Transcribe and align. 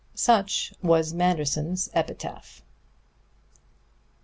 Such 0.15 0.73
was 0.81 1.13
Manderson's 1.13 1.87
epitaph. 1.93 2.63